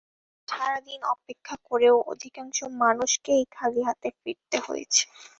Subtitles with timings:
[0.47, 5.03] ফলে সারা দিন অপেক্ষা করেও অধিকাংশ মানুষকেই খালি হাতে ফিরতে হয়েছে।